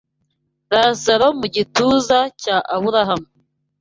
Lazaro 0.73 1.27
mu 1.39 1.45
gituza 1.55 2.19
cya 2.41 2.57
Aburahamu 2.75 3.27